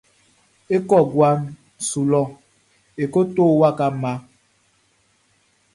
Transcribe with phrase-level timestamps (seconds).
[0.75, 1.39] E kɔ guaʼn
[1.87, 2.21] su lɔ
[3.01, 4.13] e ko to waka mma.